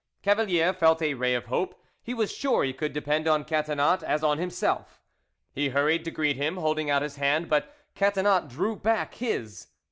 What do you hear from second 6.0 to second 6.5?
to greet